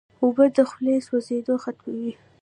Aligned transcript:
اوبه 0.23 0.45
د 0.55 0.57
خولې 0.69 0.95
سوځېدنه 1.07 1.55
ختموي. 1.63 2.11